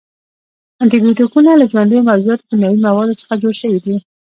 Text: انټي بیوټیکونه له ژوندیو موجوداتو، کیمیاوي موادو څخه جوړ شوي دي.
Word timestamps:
انټي 0.81 0.97
بیوټیکونه 1.03 1.51
له 1.59 1.65
ژوندیو 1.71 2.07
موجوداتو، 2.07 2.47
کیمیاوي 2.49 2.79
موادو 2.87 3.19
څخه 3.21 3.33
جوړ 3.41 3.53
شوي 3.61 3.79
دي. 3.85 3.95